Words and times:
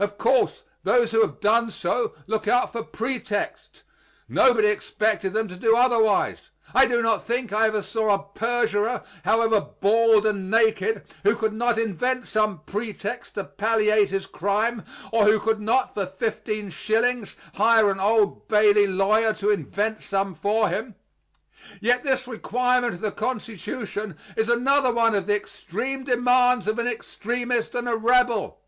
Of 0.00 0.18
course, 0.18 0.64
those 0.82 1.12
who 1.12 1.20
have 1.20 1.38
done 1.38 1.70
so 1.70 2.16
look 2.26 2.48
out 2.48 2.72
for 2.72 2.82
pretexts. 2.82 3.84
Nobody 4.28 4.66
expected 4.66 5.32
them 5.32 5.46
to 5.46 5.54
do 5.54 5.76
otherwise. 5.76 6.38
I 6.74 6.86
do 6.88 7.00
not 7.04 7.22
think 7.22 7.52
I 7.52 7.68
ever 7.68 7.80
saw 7.80 8.12
a 8.12 8.26
perjurer, 8.36 9.04
however 9.24 9.60
bald 9.60 10.26
and 10.26 10.50
naked, 10.50 11.04
who 11.22 11.36
could 11.36 11.52
not 11.52 11.78
invent 11.78 12.26
some 12.26 12.62
pretext 12.66 13.36
to 13.36 13.44
palliate 13.44 14.10
his 14.10 14.26
crime, 14.26 14.84
or 15.12 15.26
who 15.26 15.38
could 15.38 15.60
not, 15.60 15.94
for 15.94 16.04
fifteen 16.04 16.68
shillings, 16.70 17.36
hire 17.54 17.90
an 17.90 18.00
Old 18.00 18.48
Bailey 18.48 18.88
lawyer 18.88 19.32
to 19.34 19.50
invent 19.50 20.02
some 20.02 20.34
for 20.34 20.68
him. 20.68 20.96
Yet 21.80 22.02
this 22.02 22.26
requirement 22.26 22.94
of 22.94 23.02
the 23.02 23.12
Constitution 23.12 24.16
is 24.34 24.48
another 24.48 24.92
one 24.92 25.14
of 25.14 25.26
the 25.26 25.36
extreme 25.36 26.02
demands 26.02 26.66
of 26.66 26.80
an 26.80 26.88
extremist 26.88 27.76
and 27.76 27.88
a 27.88 27.94
rebel. 27.94 28.58